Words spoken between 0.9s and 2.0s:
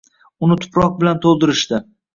bilan to’ldirishdi.